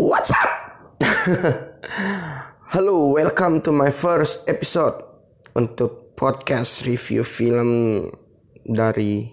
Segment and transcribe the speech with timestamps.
[0.00, 0.48] What's up?
[2.72, 4.96] Halo, welcome to my first episode
[5.52, 8.08] untuk podcast review film
[8.64, 9.28] dari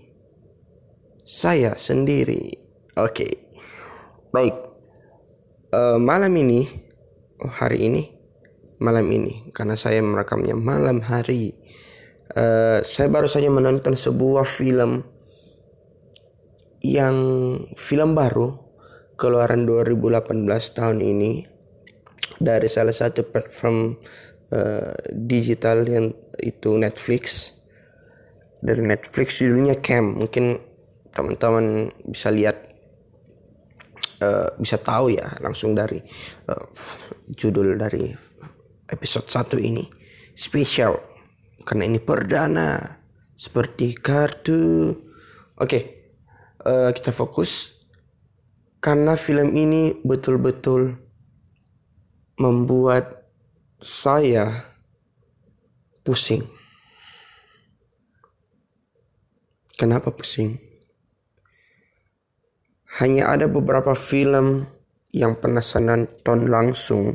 [1.23, 2.51] saya sendiri.
[2.99, 3.31] Oke, okay.
[4.35, 4.55] baik.
[5.71, 6.67] Uh, malam ini,
[7.39, 8.11] oh hari ini,
[8.83, 11.55] malam ini, karena saya merekamnya malam hari.
[12.35, 15.07] Uh, saya baru saja menonton sebuah film
[16.83, 17.15] yang
[17.79, 18.66] film baru
[19.17, 20.45] keluaran 2018
[20.77, 21.57] tahun ini
[22.37, 23.97] dari salah satu platform
[24.53, 27.51] uh, digital yang itu Netflix.
[28.61, 30.21] Dari Netflix judulnya Cam.
[30.21, 30.61] Mungkin
[31.13, 32.57] teman-teman bisa lihat
[34.21, 35.97] uh, bisa tahu ya langsung dari
[36.49, 36.65] uh,
[37.33, 38.13] judul dari
[38.85, 39.85] episode 1 ini.
[40.37, 40.93] Spesial.
[41.65, 43.01] Karena ini perdana
[43.33, 44.93] seperti kartu.
[45.57, 45.83] Oke okay,
[46.65, 47.76] uh, kita fokus
[48.77, 50.95] karena film ini betul-betul
[52.37, 53.25] membuat
[53.81, 54.69] saya
[56.05, 56.45] pusing.
[59.77, 60.57] Kenapa pusing?
[62.97, 64.65] Hanya ada beberapa film
[65.13, 67.13] yang pernah saya nonton langsung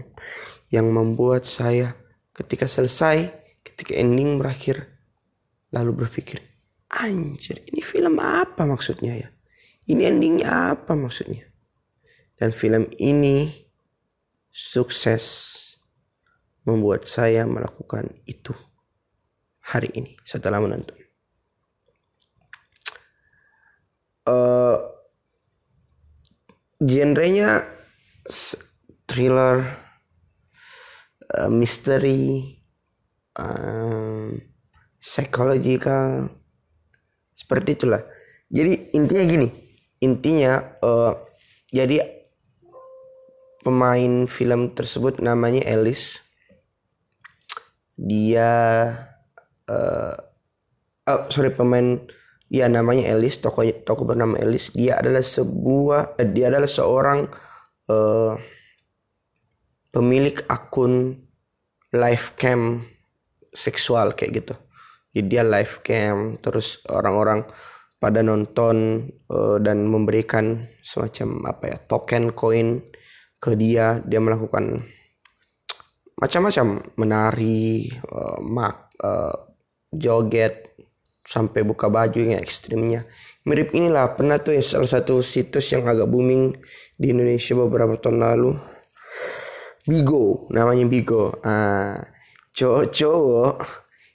[0.70, 1.94] yang membuat saya
[2.32, 3.28] ketika selesai,
[3.66, 4.88] ketika ending berakhir,
[5.74, 6.38] lalu berpikir,
[6.86, 9.28] anjir ini film apa maksudnya ya?
[9.90, 11.51] Ini endingnya apa maksudnya?
[12.42, 13.54] Dan film ini
[14.50, 15.22] sukses
[16.66, 18.50] membuat saya melakukan itu
[19.62, 20.98] hari ini setelah menonton.
[24.26, 24.74] Uh,
[26.82, 27.62] genrenya
[29.06, 29.78] thriller,
[31.38, 32.58] uh, misteri,
[33.38, 34.34] um,
[34.98, 36.26] psychological,
[37.38, 38.02] seperti itulah.
[38.50, 39.48] Jadi intinya gini,
[40.02, 41.14] intinya uh,
[41.70, 42.21] jadi
[43.62, 46.18] pemain film tersebut namanya Ellis.
[47.94, 48.50] Dia
[49.70, 50.14] uh,
[51.06, 52.02] oh sorry pemain
[52.52, 54.74] dia namanya Ellis, toko toko bernama Ellis.
[54.76, 57.30] Dia adalah sebuah uh, dia adalah seorang
[57.88, 58.36] uh,
[59.88, 61.22] pemilik akun
[61.94, 62.84] live cam
[63.54, 64.54] seksual kayak gitu.
[65.12, 67.44] Jadi dia live cam terus orang-orang
[68.02, 72.82] pada nonton uh, dan memberikan semacam apa ya token koin
[73.42, 74.86] ke dia dia melakukan
[76.14, 79.34] macam-macam menari uh, mak uh,
[79.90, 80.78] joget
[81.26, 83.10] sampai buka baju yang ekstrimnya.
[83.42, 86.54] Mirip inilah pernah tuh salah satu situs yang agak booming
[86.94, 88.54] di Indonesia beberapa tahun lalu.
[89.82, 91.42] Bigo namanya Bigo.
[91.42, 91.98] Uh,
[92.54, 93.66] cowok-cowok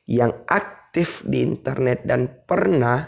[0.07, 3.03] yang aktif di internet dan pernah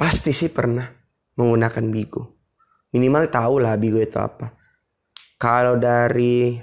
[0.00, 0.88] pasti sih pernah
[1.36, 2.39] menggunakan Bigo
[2.94, 4.54] minimal tahu lah Bigo itu apa.
[5.40, 6.58] Kalau dari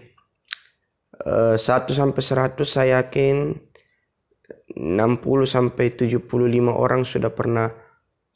[1.25, 3.57] uh, 1 sampai 100 saya yakin
[4.77, 6.29] 60 sampai 75
[6.69, 7.73] orang sudah pernah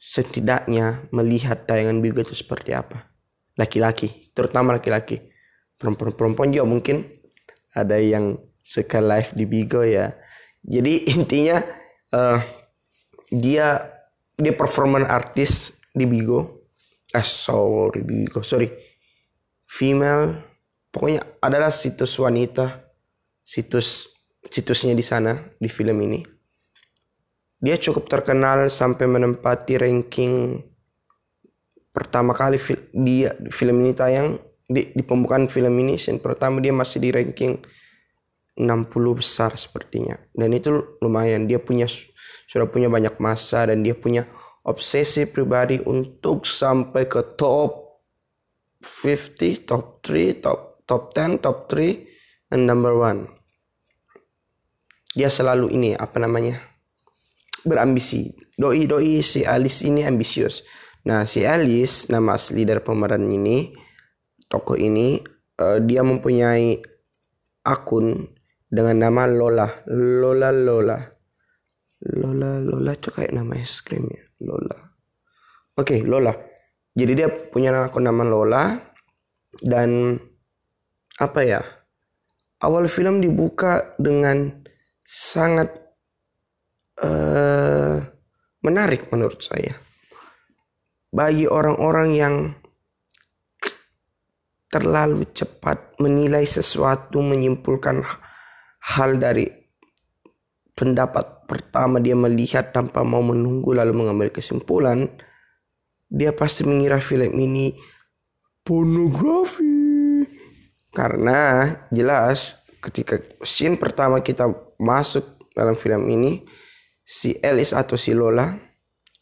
[0.02, 3.06] setidaknya melihat tayangan Bigo itu seperti apa.
[3.54, 5.30] Laki-laki, terutama laki-laki.
[5.78, 7.06] Perempuan-perempuan juga mungkin
[7.76, 10.10] ada yang suka live di Bigo ya.
[10.64, 11.62] Jadi intinya
[12.10, 12.42] uh,
[13.30, 13.86] dia
[14.34, 16.61] dia performan artis di Bigo
[17.12, 18.68] eh sorry Bigo sorry.
[19.68, 20.36] Female
[20.92, 22.92] pokoknya adalah situs wanita
[23.44, 24.12] situs
[24.48, 26.20] situsnya di sana di film ini.
[27.62, 30.58] Dia cukup terkenal sampai menempati ranking
[31.92, 34.40] pertama kali fil dia film ini tayang.
[34.72, 37.60] Di, di pembukaan film ini scene pertama dia masih di ranking
[38.56, 40.16] 60 besar sepertinya.
[40.32, 41.44] Dan itu lumayan.
[41.44, 41.86] Dia punya
[42.48, 44.26] sudah punya banyak masa dan dia punya
[44.66, 48.02] obsesi pribadi untuk sampai ke top
[48.82, 53.26] 50, top 3, top top 10, top 3 dan number 1.
[55.18, 56.72] Dia selalu ini apa namanya?
[57.62, 58.34] berambisi.
[58.52, 60.66] Doi doi si Alice ini ambisius.
[61.08, 63.74] Nah, si Alice nama asli dari pemeran ini
[64.46, 65.18] toko ini
[65.58, 66.78] uh, dia mempunyai
[67.66, 68.22] akun
[68.70, 69.66] dengan nama Lola.
[69.90, 70.98] Lola Lola.
[72.02, 74.24] Lola Lola itu kayak nama es krim ya.
[74.42, 74.78] Lola.
[75.78, 76.34] Oke, okay, Lola.
[76.92, 78.76] Jadi dia punya akun nama Lola
[79.62, 80.18] dan
[81.16, 81.62] apa ya?
[82.62, 84.50] Awal film dibuka dengan
[85.06, 85.70] sangat
[87.02, 87.98] uh,
[88.62, 89.74] menarik menurut saya.
[91.12, 92.34] Bagi orang-orang yang
[94.72, 98.00] terlalu cepat menilai sesuatu, menyimpulkan
[98.96, 99.61] hal dari
[100.72, 105.08] pendapat pertama dia melihat tanpa mau menunggu lalu mengambil kesimpulan,
[106.08, 107.76] dia pasti mengira film ini
[108.64, 109.80] pornografi.
[110.92, 116.44] Karena jelas ketika scene pertama kita masuk dalam film ini
[117.06, 118.52] si Alice atau si Lola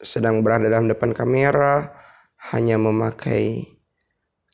[0.01, 1.93] sedang berada dalam depan kamera
[2.51, 3.69] hanya memakai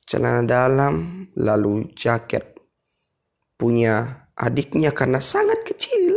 [0.04, 2.60] celana dalam lalu jaket
[3.56, 6.17] punya adiknya karena sangat kecil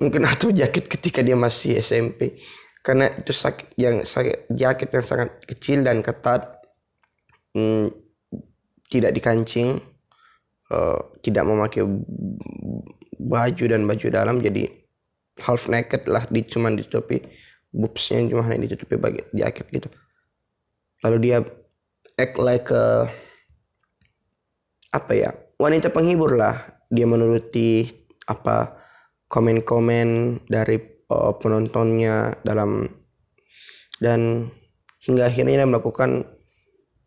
[0.00, 2.40] mungkin atau jaket ketika dia masih SMP
[2.80, 6.64] karena itu sakit yang sakit jaket yang sangat kecil dan ketat.
[7.52, 7.92] Hmm,
[8.88, 9.84] tidak dikancing.
[10.70, 11.82] Uh, tidak memakai
[13.20, 14.40] baju dan baju dalam.
[14.40, 14.64] Jadi
[15.44, 17.20] half naked lah di cuman ditutupi.
[17.70, 19.88] Boobsnya cuma hanya ditutupi bagi jaket gitu.
[21.04, 21.38] Lalu dia
[22.18, 23.06] act like a,
[24.90, 25.30] apa ya
[25.60, 26.80] wanita penghibur lah.
[26.88, 27.86] Dia menuruti
[28.26, 28.79] apa
[29.30, 32.90] komen-komen dari uh, penontonnya dalam
[34.02, 34.50] dan
[35.06, 36.26] hingga akhirnya dia melakukan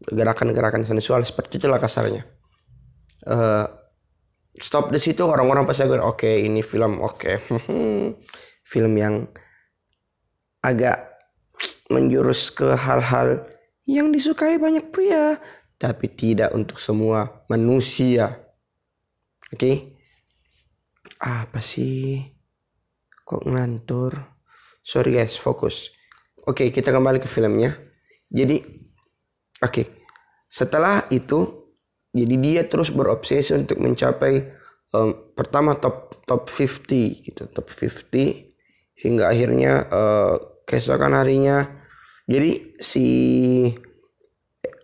[0.07, 2.23] gerakan-gerakan sensual seperti itulah kasarnya.
[3.27, 3.67] Uh,
[4.59, 7.35] stop di situ orang-orang pasti akan oke okay, ini film oke okay.
[8.71, 9.25] film yang
[10.63, 11.09] agak
[11.89, 13.47] menjurus ke hal-hal
[13.87, 15.39] yang disukai banyak pria
[15.79, 18.43] tapi tidak untuk semua manusia
[19.51, 19.92] oke okay?
[21.23, 22.19] Apa sih?
[23.23, 24.19] Kok ngantur?
[24.83, 25.95] Sorry guys fokus.
[26.43, 27.79] Oke kita kembali ke filmnya.
[28.27, 28.83] Jadi
[29.63, 30.03] Oke.
[30.51, 31.71] Setelah itu
[32.13, 34.53] jadi dia terus berobsesi untuk mencapai
[34.93, 40.35] um, pertama top top 50 gitu, top 50 hingga akhirnya uh,
[40.67, 41.63] keesokan harinya.
[42.27, 43.05] Jadi si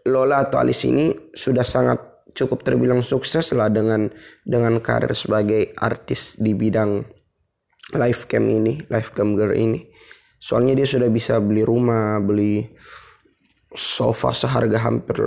[0.09, 4.09] Lola atau Alice ini sudah sangat cukup terbilang sukses lah dengan
[4.45, 7.03] dengan karir sebagai artis di bidang
[7.95, 9.89] live cam ini, live cam girl ini.
[10.39, 12.63] Soalnya dia sudah bisa beli rumah, beli
[13.73, 15.17] sofa seharga hampir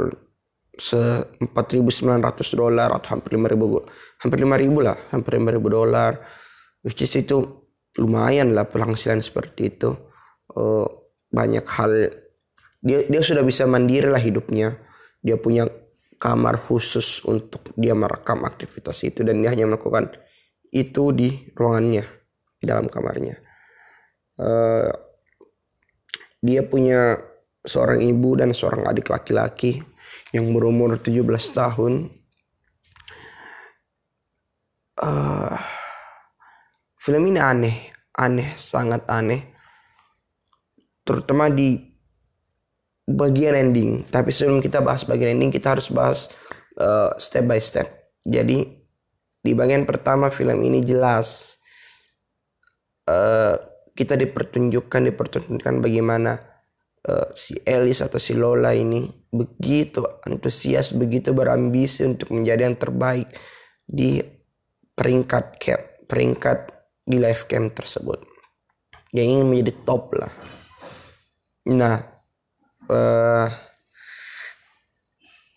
[0.73, 6.13] se 4.900 dolar atau hampir 5.000 hampir 5.000 lah hampir 5.000 dolar.
[6.83, 7.39] Which is itu
[8.01, 9.95] lumayan lah penghasilan seperti itu.
[10.51, 10.89] Uh,
[11.31, 11.93] banyak hal.
[12.83, 14.81] Dia dia sudah bisa mandiri lah hidupnya.
[15.23, 15.71] Dia punya
[16.23, 20.15] kamar khusus untuk dia merekam aktivitas itu dan dia hanya melakukan
[20.71, 22.07] itu di ruangannya
[22.63, 23.43] di dalam kamarnya
[24.39, 24.91] uh,
[26.43, 27.19] dia punya
[27.63, 29.83] seorang ibu dan seorang adik laki-laki
[30.35, 31.23] yang berumur 17
[31.55, 32.11] tahun.
[34.99, 35.57] Uh,
[36.99, 37.77] film ini aneh,
[38.17, 39.55] aneh, sangat aneh.
[41.03, 41.92] Terutama di
[43.07, 44.07] bagian ending.
[44.07, 46.31] Tapi sebelum kita bahas bagian ending, kita harus bahas
[46.79, 48.15] uh, step by step.
[48.23, 48.63] Jadi
[49.43, 51.59] di bagian pertama film ini jelas
[53.11, 53.59] uh,
[53.93, 56.39] kita dipertunjukkan dipertunjukkan bagaimana
[57.11, 63.29] uh, si Elis atau si Lola ini begitu antusias, begitu berambisi untuk menjadi yang terbaik
[63.83, 64.23] di
[64.95, 66.59] peringkat cap, peringkat
[67.03, 68.23] di live camp tersebut.
[69.13, 70.33] Dia ingin menjadi top lah.
[71.69, 72.12] Nah,
[72.91, 73.47] uh,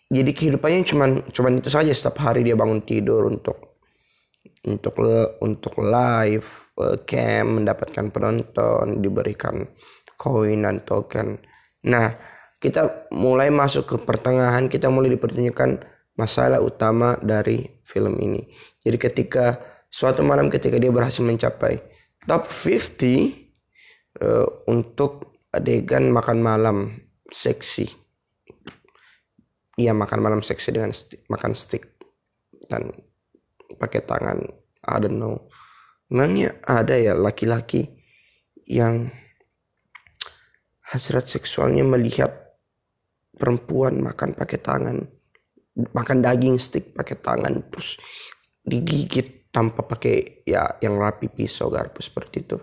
[0.06, 3.78] jadi kehidupannya cuman cuman itu saja setiap hari dia bangun tidur untuk
[4.66, 4.94] untuk
[5.42, 6.46] untuk live
[6.78, 9.66] uh, camp mendapatkan penonton diberikan
[10.18, 11.38] koin dan token.
[11.86, 12.16] Nah,
[12.58, 15.84] kita mulai masuk ke pertengahan, kita mulai dipertunjukkan
[16.16, 18.48] masalah utama dari film ini.
[18.82, 19.60] Jadi ketika
[19.92, 21.78] suatu malam ketika dia berhasil mencapai
[22.26, 23.14] top 50 uh,
[24.18, 26.76] eh, untuk adegan makan malam
[27.32, 27.86] seksi.
[29.76, 32.00] Iya makan malam seksi dengan stick, makan stick
[32.66, 32.92] dan
[33.76, 34.40] pakai tangan.
[34.86, 35.50] I don't know.
[36.08, 37.90] Memangnya ada ya laki-laki
[38.66, 39.10] yang
[40.86, 42.30] hasrat seksualnya melihat
[43.36, 44.96] perempuan makan pakai tangan
[45.92, 48.00] makan daging stick pakai tangan terus
[48.64, 52.56] digigit tanpa pakai ya yang rapi pisau garpu seperti itu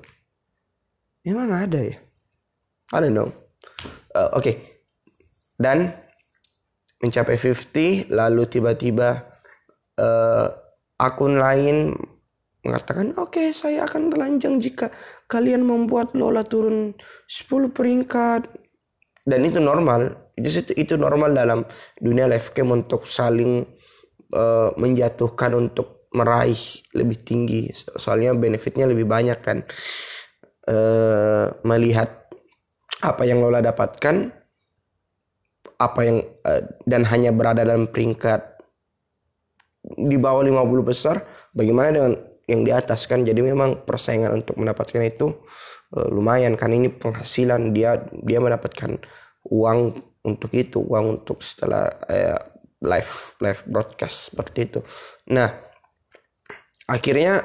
[1.28, 1.98] emang ada ya
[2.90, 3.43] I don't know
[4.16, 4.44] uh, oke.
[4.44, 4.56] Okay.
[5.58, 5.94] dan
[7.04, 9.28] mencapai 50 lalu tiba-tiba
[10.00, 10.48] uh,
[10.98, 11.92] akun lain
[12.64, 14.88] mengatakan oke okay, saya akan telanjang jika
[15.28, 16.96] kalian membuat Lola turun
[17.28, 18.48] 10 peringkat.
[19.24, 20.32] Dan itu normal.
[20.36, 21.64] Itu itu normal dalam
[22.00, 23.64] dunia live cam untuk saling
[24.36, 26.60] uh, menjatuhkan untuk meraih
[26.96, 27.72] lebih tinggi.
[28.00, 29.64] Soalnya benefitnya lebih banyak kan.
[30.64, 32.23] Uh, melihat
[33.04, 34.32] apa yang Lola dapatkan?
[35.76, 38.56] Apa yang uh, dan hanya berada dalam peringkat
[39.84, 42.14] di bawah 50 besar bagaimana dengan
[42.48, 43.28] yang di atas kan?
[43.28, 45.28] Jadi memang persaingan untuk mendapatkan itu
[46.00, 46.72] uh, lumayan kan?
[46.72, 49.04] Ini penghasilan dia dia mendapatkan
[49.52, 49.80] uang
[50.24, 52.40] untuk itu uang untuk setelah eh,
[52.80, 54.80] live live broadcast seperti itu.
[55.36, 55.52] Nah
[56.88, 57.44] akhirnya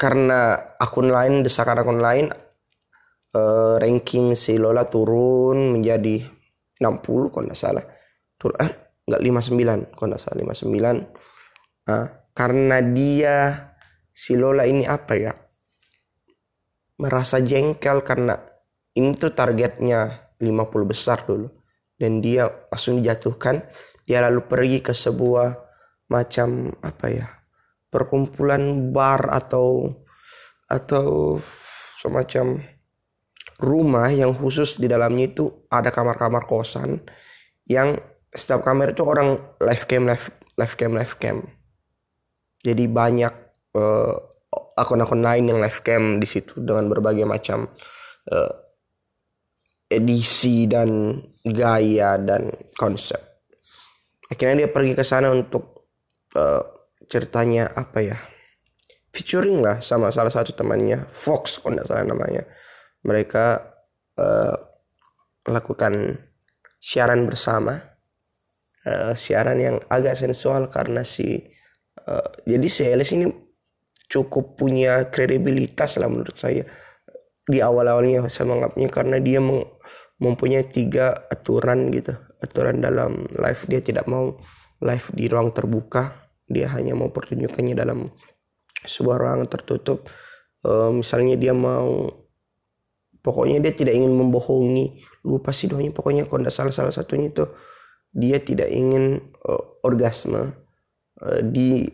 [0.00, 2.32] karena akun lain desakan akun lain
[3.38, 6.18] eh, ranking si Lola turun menjadi
[6.82, 7.84] 60 kalau nggak salah.
[8.34, 8.70] Turun eh
[9.06, 12.04] nggak 59 kalau nggak salah 59 nah,
[12.36, 13.36] karena dia
[14.12, 15.32] si Lola ini apa ya
[16.98, 18.34] merasa jengkel karena
[18.98, 21.46] ini tuh targetnya 50 besar dulu.
[21.98, 23.58] Dan dia langsung dijatuhkan
[24.06, 25.50] dia lalu pergi ke sebuah
[26.08, 27.26] macam apa ya
[27.90, 29.92] perkumpulan bar atau
[30.70, 31.36] atau
[31.98, 32.62] semacam
[33.58, 37.02] rumah yang khusus di dalamnya itu ada kamar-kamar kosan
[37.66, 37.98] yang
[38.30, 41.36] setiap kamar itu orang live cam live live cam live cam
[42.62, 43.34] jadi banyak
[43.74, 44.14] uh,
[44.78, 47.66] akun-akun lain yang live cam di situ dengan berbagai macam
[48.30, 48.52] uh,
[49.88, 53.18] edisi dan gaya dan konsep.
[54.28, 55.88] Akhirnya dia pergi ke sana untuk
[56.36, 56.62] uh,
[57.08, 58.18] ceritanya apa ya?
[59.08, 62.44] Featuring lah sama salah satu temannya Fox kalau tidak salah namanya.
[63.06, 63.44] Mereka
[64.18, 64.56] uh,
[65.48, 66.18] lakukan
[66.78, 67.78] siaran bersama.
[68.86, 71.44] Uh, siaran yang agak sensual karena si
[72.06, 73.28] uh, jadi Alice ini
[74.08, 76.64] cukup punya kredibilitas lah menurut saya
[77.48, 79.40] di awal-awalnya saya menganggapnya karena dia
[80.18, 84.36] mempunyai tiga aturan gitu aturan dalam live dia tidak mau
[84.84, 88.08] live di ruang terbuka dia hanya mau pertunjukannya dalam
[88.84, 90.08] sebuah ruang tertutup
[90.64, 92.08] uh, misalnya dia mau
[93.22, 95.02] pokoknya dia tidak ingin membohongi.
[95.26, 95.92] Lupa sih doanya.
[95.92, 97.44] Pokoknya kalau salah salah satunya itu
[98.14, 100.54] dia tidak ingin uh, orgasme.
[101.18, 101.86] Uh, di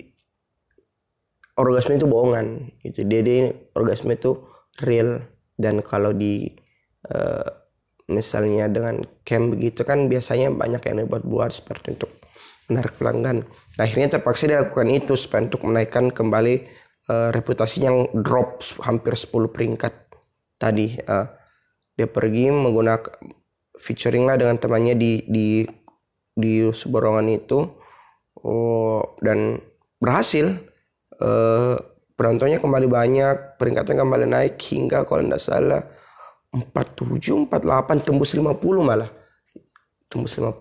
[1.57, 3.03] orgasme itu bohongan gitu.
[3.07, 4.45] Dia, dia orgasme itu
[4.83, 5.25] real.
[5.55, 6.51] Dan kalau di
[7.11, 7.49] uh,
[8.11, 12.13] misalnya dengan camp begitu kan biasanya banyak yang buat-buat seperti untuk
[12.69, 13.45] menarik pelanggan.
[13.77, 16.55] Nah, akhirnya terpaksa dia lakukan itu supaya untuk menaikkan kembali
[17.09, 20.04] uh, reputasi yang drop hampir 10 peringkat
[20.57, 21.27] tadi uh,
[21.95, 23.15] dia pergi menggunakan
[23.79, 25.47] featuring lah dengan temannya di di
[26.35, 27.63] di sebuah itu
[28.43, 29.59] oh, dan
[30.03, 30.59] berhasil
[31.23, 31.79] uh,
[32.15, 35.83] penontonnya kembali banyak, peringkatnya kembali naik hingga kalau tidak salah
[36.55, 39.11] 47, 48, tembus 50 malah.
[40.07, 40.55] Tembus 50.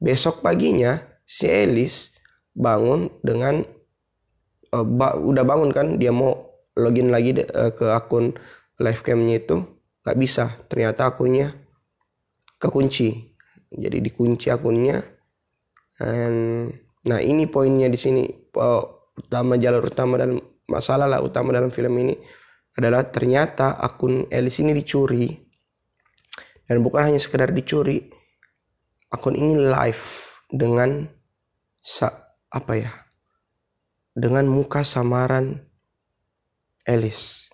[0.00, 2.12] Besok paginya si Elis
[2.52, 3.64] bangun dengan
[4.72, 8.36] uh, ba udah bangun kan dia mau login lagi uh, ke akun
[8.80, 9.56] live camnya itu
[10.02, 10.44] nggak bisa.
[10.66, 11.52] Ternyata akunnya
[12.56, 13.30] kekunci.
[13.70, 15.04] Jadi dikunci akunnya.
[16.00, 16.66] Dan
[17.04, 18.24] nah ini poinnya di sini.
[19.20, 22.16] Utama jalur utama dalam masalah lah utama dalam film ini
[22.80, 25.28] adalah ternyata akun Elis ini dicuri.
[26.64, 28.00] Dan bukan hanya sekedar dicuri
[29.12, 30.04] akun ini live
[30.48, 31.04] dengan
[31.84, 32.92] sa apa ya?
[34.16, 35.60] Dengan muka samaran
[36.88, 37.49] Elis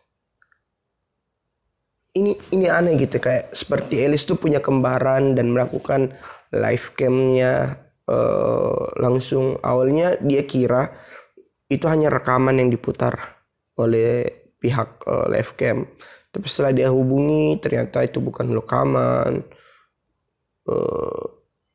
[2.16, 6.16] ini ini aneh gitu kayak seperti Elis tuh punya kembaran dan melakukan
[6.56, 7.76] live camnya
[8.08, 10.88] uh, langsung awalnya dia kira
[11.68, 13.36] itu hanya rekaman yang diputar
[13.76, 14.24] oleh
[14.56, 15.84] pihak uh, live cam.
[16.32, 19.44] Tapi setelah dia hubungi ternyata itu bukan rekaman.
[20.66, 21.22] Uh,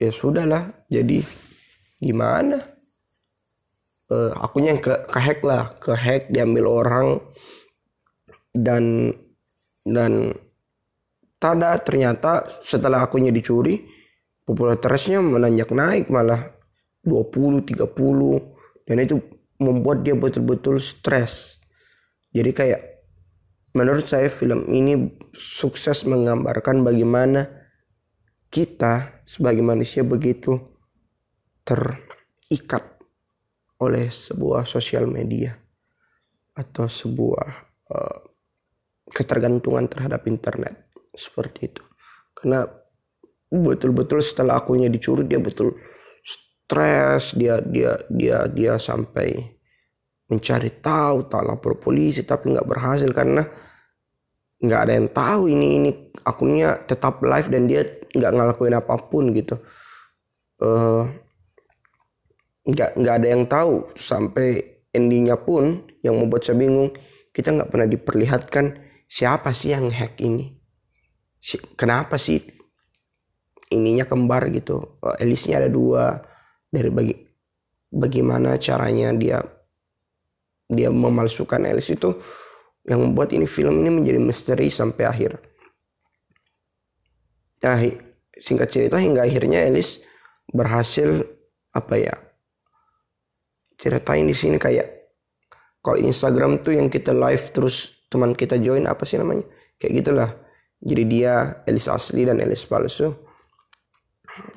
[0.02, 1.24] ya sudahlah jadi
[2.02, 2.60] gimana?
[4.12, 7.08] Uh, akunya yang ke, hack lah ke hack diambil orang
[8.52, 9.16] dan
[9.86, 10.34] dan
[11.42, 13.82] tada ternyata setelah akunnya dicuri
[14.46, 16.54] popularitasnya menanjak naik malah
[17.02, 17.82] 20 30
[18.86, 19.18] dan itu
[19.62, 21.62] membuat dia betul-betul stres.
[22.34, 22.82] Jadi kayak
[23.78, 27.48] menurut saya film ini sukses menggambarkan bagaimana
[28.52, 30.60] kita sebagai manusia begitu
[31.64, 32.84] terikat
[33.80, 35.56] oleh sebuah sosial media
[36.52, 37.48] atau sebuah
[37.90, 38.21] uh,
[39.12, 40.90] ketergantungan terhadap internet.
[41.12, 41.84] Seperti itu.
[42.32, 42.64] Karena
[43.52, 45.76] betul-betul setelah akunnya dicuri dia betul
[46.24, 49.60] stres dia dia dia dia sampai
[50.32, 53.44] mencari tahu tak lapor polisi tapi nggak berhasil karena
[54.64, 55.92] nggak ada yang tahu ini ini
[56.24, 57.84] akunnya tetap live dan dia
[58.16, 59.60] nggak ngelakuin apa pun gitu.
[60.62, 61.10] Uh,
[62.64, 66.94] nggak nggak ada yang tahu sampai endingnya pun yang membuat saya bingung.
[67.34, 68.66] Kita nggak pernah diperlihatkan
[69.12, 70.56] siapa sih yang hack ini?
[71.76, 72.40] Kenapa sih
[73.68, 75.04] ininya kembar gitu?
[75.20, 76.24] Elisnya ada dua.
[76.72, 77.16] Dari bagi
[77.92, 79.44] bagaimana caranya dia
[80.72, 81.68] dia memalsukan.
[81.68, 82.16] Alice itu
[82.88, 85.32] yang membuat ini film ini menjadi misteri sampai akhir.
[87.62, 87.78] Nah,
[88.40, 90.02] singkat cerita hingga akhirnya Elis
[90.50, 91.22] berhasil
[91.72, 92.16] apa ya
[93.78, 95.14] ceritain di sini kayak
[95.82, 99.48] kalau Instagram tuh yang kita live terus teman kita join apa sih namanya?
[99.80, 100.30] Kayak gitulah.
[100.84, 103.16] Jadi dia Elis asli dan Elis palsu.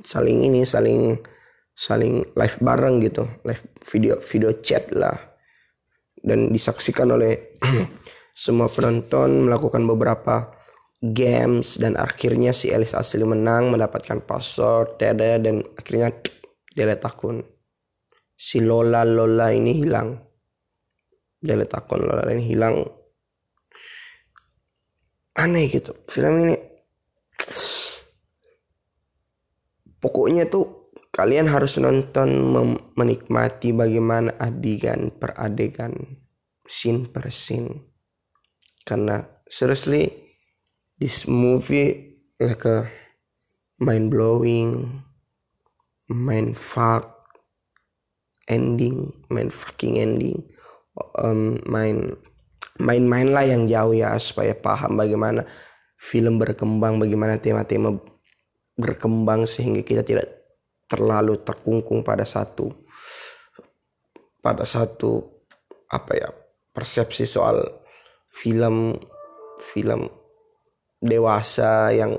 [0.02, 1.23] Saling ini saling
[1.70, 3.30] saling live bareng gitu.
[3.46, 5.14] Live video video chat lah.
[6.18, 7.61] Dan disaksikan oleh
[8.34, 10.50] semua penonton melakukan beberapa
[10.99, 16.11] games dan akhirnya si Elis asli menang mendapatkan password dada dan akhirnya
[16.76, 17.38] delete akun.
[18.34, 20.18] Si Lola Lola ini hilang.
[21.38, 23.03] Delete akun Lola ini hilang
[25.35, 26.57] aneh gitu film ini
[29.99, 32.50] pokoknya tuh Kalian harus nonton
[32.99, 36.19] menikmati bagaimana adegan per adegan,
[36.67, 37.87] scene per scene.
[38.83, 40.11] Karena seriously,
[40.99, 42.91] this movie like a
[43.79, 45.07] mind blowing,
[46.11, 47.31] mind fuck
[48.50, 50.50] ending, mind fucking ending,
[51.14, 52.19] um, main
[52.80, 55.47] main-main lah yang jauh ya supaya paham bagaimana
[55.99, 57.97] film berkembang, bagaimana tema-tema
[58.75, 60.26] berkembang sehingga kita tidak
[60.90, 62.68] terlalu terkungkung pada satu
[64.44, 65.25] pada satu
[65.88, 66.28] apa ya
[66.76, 67.64] persepsi soal
[68.28, 68.92] film
[69.56, 70.11] film
[71.00, 72.12] dewasa yang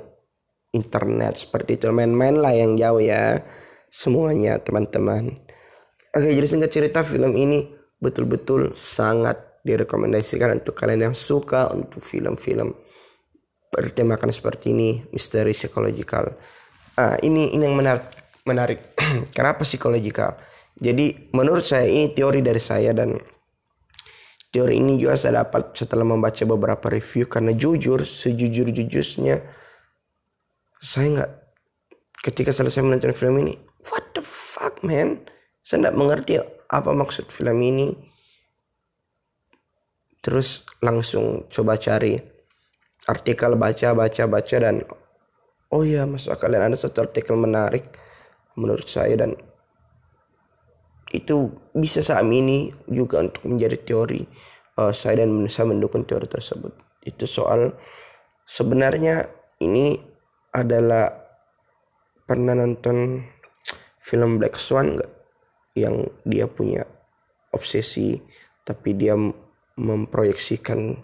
[0.73, 1.93] internet seperti itu.
[1.93, 3.45] Main-main lah yang jauh ya
[3.93, 5.45] semuanya teman-teman.
[6.15, 7.69] Oke jadi singkat cerita film ini
[8.01, 12.77] betul-betul sangat direkomendasikan untuk kalian yang suka untuk film-film
[13.73, 16.29] bertemakan seperti ini misteri psikologikal
[16.95, 18.93] ah, ini ini yang menarik menarik.
[19.35, 20.37] Kenapa psikologikal?
[20.77, 23.17] Jadi menurut saya ini teori dari saya dan
[24.53, 29.35] teori ini juga saya dapat setelah membaca beberapa review karena jujur sejujur-jujurnya
[30.79, 31.31] saya nggak
[32.23, 33.55] ketika selesai menonton film ini
[33.91, 35.27] what the fuck man
[35.63, 36.33] saya nggak mengerti
[36.71, 38.14] apa maksud film ini
[40.25, 42.17] terus langsung coba cari
[43.05, 44.81] artikel baca baca baca dan
[45.69, 47.93] oh ya masuk kalian ada satu artikel menarik
[48.57, 49.37] menurut saya dan
[51.13, 54.25] itu bisa saat ini juga untuk menjadi teori
[54.79, 56.75] uh, saya dan saya mendukung teori tersebut.
[57.05, 57.75] Itu soal
[58.43, 59.29] sebenarnya
[59.61, 59.95] ini
[60.51, 61.11] adalah
[62.25, 63.21] pernah nonton
[64.01, 65.11] film Black Swan nggak?
[65.75, 66.83] Yang dia punya
[67.51, 68.19] obsesi
[68.63, 69.15] tapi dia
[69.75, 70.95] memproyeksikan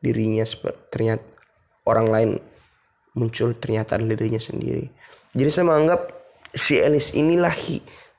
[0.00, 1.24] dirinya seperti ternyata
[1.84, 2.30] orang lain
[3.14, 4.88] muncul ternyata adalah dirinya sendiri
[5.34, 6.00] jadi saya menganggap
[6.54, 7.54] si Elis inilah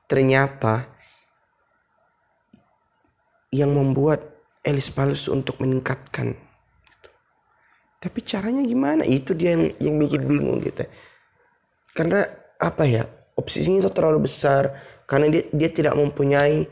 [0.05, 0.95] ternyata
[3.55, 6.35] yang membuat Elis palsu untuk meningkatkan.
[8.01, 9.07] Tapi caranya gimana?
[9.07, 10.83] Itu dia yang yang bikin bingung gitu.
[11.95, 12.27] Karena
[12.59, 13.05] apa ya?
[13.37, 14.73] Obsesinya itu terlalu besar
[15.05, 16.67] karena dia dia tidak mempunyai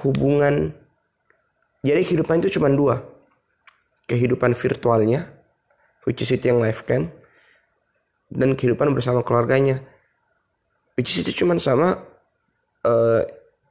[0.00, 0.72] hubungan.
[1.84, 3.04] Jadi kehidupan itu cuma dua.
[4.08, 5.28] Kehidupan virtualnya,
[6.08, 7.12] which is itu yang live kan,
[8.32, 9.84] dan kehidupan bersama keluarganya.
[10.96, 12.00] Which is itu cuman sama
[12.88, 13.22] uh,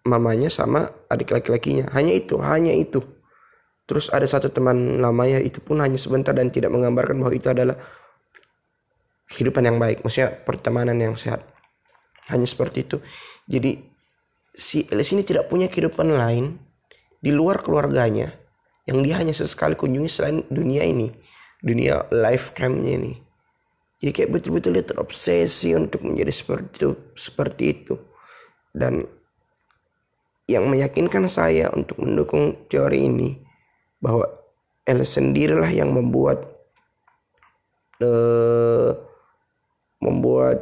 [0.05, 1.89] mamanya sama adik laki-lakinya.
[1.97, 3.01] Hanya itu hanya itu.
[3.89, 7.75] Terus ada satu teman lamanya itu pun hanya sebentar dan tidak menggambarkan bahwa itu adalah
[9.27, 10.05] kehidupan yang baik.
[10.05, 11.43] Maksudnya pertemanan yang sehat.
[12.31, 12.97] Hanya seperti itu.
[13.49, 13.83] Jadi
[14.55, 16.61] si Elis ini tidak punya kehidupan lain
[17.23, 18.35] di luar keluarganya
[18.83, 21.07] yang dia hanya sesekali kunjungi selain dunia ini
[21.63, 23.23] dunia live camnya ini
[24.03, 27.95] jadi kayak betul-betul dia terobsesi untuk menjadi seperti itu, seperti itu.
[28.75, 29.07] Dan
[30.43, 33.39] yang meyakinkan saya untuk mendukung teori ini
[34.03, 34.27] bahwa
[34.83, 36.43] El sendirilah yang membuat
[38.03, 38.91] uh,
[40.03, 40.59] membuat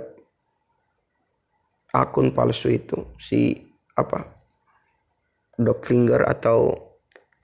[1.90, 3.58] akun palsu itu si
[3.98, 4.41] apa
[5.66, 6.74] dog finger atau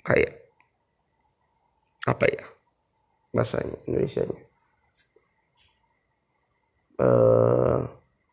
[0.04, 0.48] kayak
[2.08, 2.44] apa ya
[3.36, 4.40] bahasanya Indonesia-nya?
[6.98, 7.86] Uh,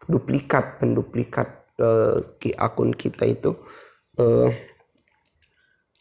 [0.09, 2.17] duplikat penduplikat uh,
[2.57, 3.53] akun kita itu
[4.17, 4.49] uh,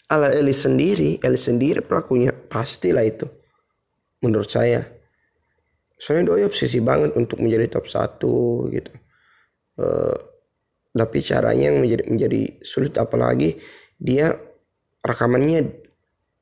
[0.08, 3.28] ala Eli sendiri Eli sendiri pelakunya pastilah itu
[4.24, 4.88] menurut saya.
[6.00, 8.92] Soalnya doi obsesi banget untuk menjadi top satu gitu.
[9.76, 10.16] Uh,
[10.94, 13.58] tapi caranya yang menjadi menjadi sulit apalagi
[13.98, 14.38] dia
[15.02, 15.84] rekamannya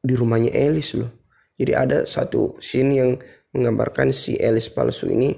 [0.03, 1.11] di rumahnya Elis loh.
[1.55, 3.11] Jadi ada satu scene yang
[3.55, 5.31] menggambarkan si Elis palsu ini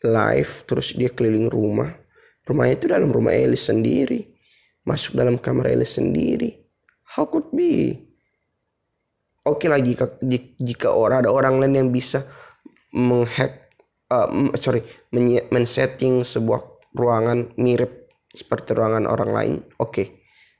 [0.00, 1.92] live terus dia keliling rumah.
[2.48, 4.24] Rumahnya itu dalam rumah Elis sendiri.
[4.86, 6.56] Masuk dalam kamar Elis sendiri.
[7.04, 8.06] How could be?
[9.44, 9.92] Oke okay lagi
[10.60, 12.24] jika, orang ada orang lain yang bisa
[12.92, 13.72] menghack
[14.12, 14.28] uh,
[14.60, 14.84] sorry
[15.48, 16.60] men-setting sebuah
[16.92, 17.97] ruangan mirip
[18.32, 20.06] seperti ruangan orang lain oke okay.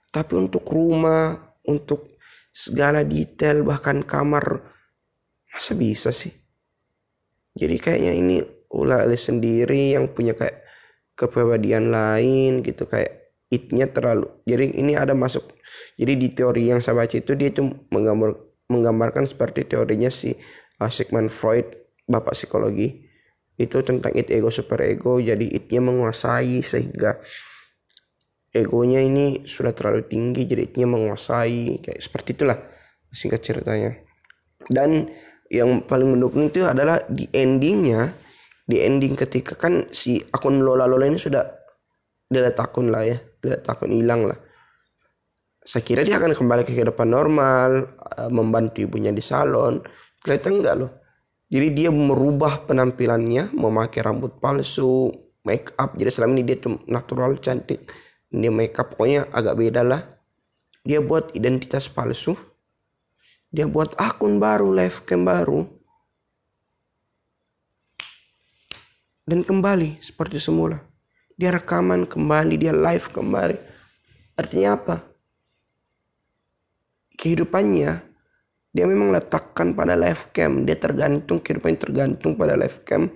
[0.08, 1.36] tapi untuk rumah
[1.68, 2.18] untuk
[2.52, 4.64] segala detail bahkan kamar
[5.52, 6.32] masa bisa sih
[7.54, 8.36] jadi kayaknya ini
[8.72, 10.64] ulah sendiri yang punya kayak
[11.18, 15.56] kepribadian lain gitu kayak itnya terlalu jadi ini ada masuk
[15.96, 18.36] jadi di teori yang saya baca itu dia itu menggambar
[18.68, 20.36] menggambarkan seperti teorinya si
[20.78, 21.64] uh, Sigmund Freud
[22.04, 23.08] bapak psikologi
[23.58, 27.18] itu tentang it ego super ego jadi itnya menguasai sehingga
[28.52, 32.58] egonya ini sudah terlalu tinggi jadi itnya menguasai kayak seperti itulah
[33.12, 33.96] singkat ceritanya.
[34.68, 35.08] Dan
[35.48, 38.12] yang paling mendukung itu adalah di endingnya
[38.68, 41.40] di ending ketika kan si akun Lola Lola ini sudah
[42.28, 44.36] delete akun lah ya delete akun hilang lah.
[45.64, 49.80] Saya kira dia akan kembali ke kehidupan normal eh, membantu ibunya di salon.
[50.20, 50.90] Ternyata enggak loh?
[51.48, 55.08] Jadi dia merubah penampilannya memakai rambut palsu
[55.48, 55.96] make up.
[55.96, 57.88] Jadi selama ini dia tuh natural cantik
[58.28, 60.02] dia make up pokoknya agak beda lah
[60.84, 62.36] dia buat identitas palsu
[63.48, 65.78] dia buat akun baru live cam baru
[69.28, 70.80] dan kembali seperti semula.
[71.36, 73.60] Dia rekaman kembali, dia live kembali.
[74.40, 74.96] Artinya apa?
[77.12, 77.90] Kehidupannya
[78.72, 83.12] dia memang letakkan pada live cam, dia tergantung kehidupannya tergantung pada live cam.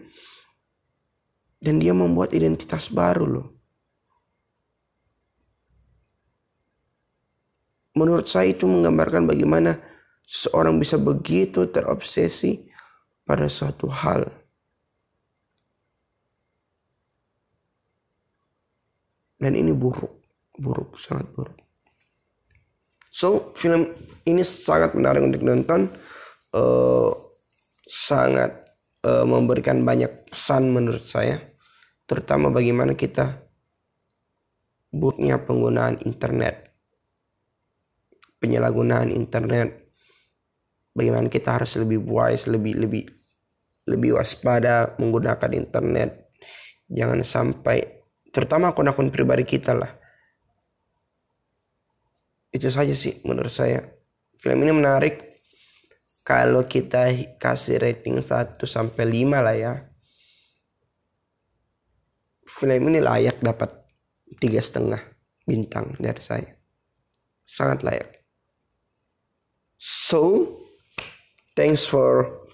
[1.57, 3.47] Dan dia membuat identitas baru loh.
[7.93, 9.77] Menurut saya itu menggambarkan bagaimana
[10.25, 12.73] seseorang bisa begitu terobsesi
[13.27, 14.29] pada suatu hal.
[19.43, 20.23] Dan ini buruk
[20.57, 21.59] buruk sangat buruk.
[23.13, 23.93] So film
[24.25, 25.91] ini sangat menarik untuk nonton
[26.57, 27.13] uh,
[27.85, 28.73] sangat
[29.05, 31.43] uh, memberikan banyak pesan menurut saya
[32.07, 33.43] terutama bagaimana kita
[34.93, 36.62] buruknya penggunaan internet
[38.43, 39.83] penyalahgunaan internet
[40.93, 43.05] bagaimana kita harus lebih wise lebih lebih
[43.89, 46.31] lebih waspada menggunakan internet.
[46.87, 49.91] Jangan sampai terutama akun-akun pribadi kita lah.
[52.53, 53.83] Itu saja sih menurut saya.
[54.39, 55.15] Film ini menarik.
[56.23, 59.75] Kalau kita kasih rating 1 sampai 5 lah ya.
[62.47, 63.83] Film ini layak dapat
[64.39, 65.03] tiga setengah
[65.43, 66.55] bintang dari saya.
[67.43, 68.22] Sangat layak
[69.83, 70.55] so
[71.59, 72.47] thanks for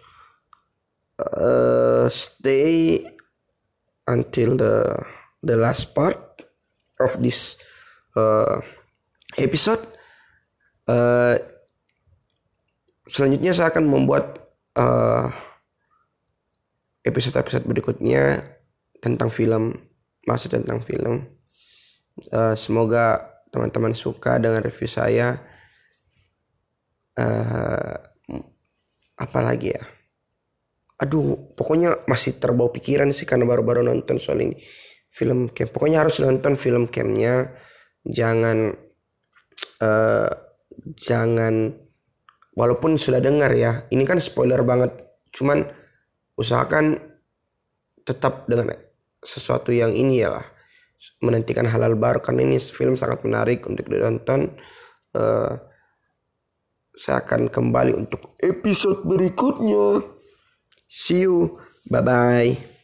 [1.20, 3.04] uh, stay
[4.08, 4.96] until the
[5.44, 6.16] the last part
[6.96, 7.60] of this
[8.16, 8.64] uh,
[9.36, 9.84] episode.
[10.88, 11.36] Uh,
[13.04, 14.40] selanjutnya saya akan membuat
[14.74, 15.28] uh,
[17.04, 18.40] episode-episode berikutnya
[18.98, 19.76] tentang film,
[20.24, 21.28] masih tentang film.
[22.32, 25.38] Uh, semoga teman-teman suka dengan review saya.
[27.18, 27.98] Uh,
[29.18, 29.82] apa lagi ya?
[31.02, 34.58] Aduh, pokoknya masih terbawa pikiran sih karena baru-baru nonton soal ini
[35.10, 35.74] film camp.
[35.74, 37.54] Pokoknya harus nonton film campnya.
[38.06, 38.74] Jangan
[39.82, 40.30] uh,
[40.94, 41.74] jangan
[42.54, 44.94] walaupun sudah dengar ya ini kan spoiler banget.
[45.34, 45.66] Cuman
[46.38, 46.98] usahakan
[48.06, 48.74] tetap dengan
[49.22, 50.46] sesuatu yang ini ya lah.
[51.22, 52.22] Menantikan halal baru.
[52.22, 54.54] Karena ini film sangat menarik untuk ditonton.
[55.14, 55.58] Uh,
[56.98, 60.02] saya akan kembali untuk episode berikutnya.
[60.90, 61.62] See you.
[61.88, 62.77] Bye bye